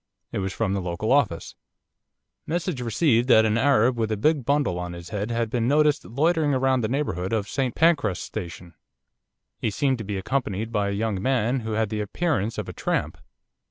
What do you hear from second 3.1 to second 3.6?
that an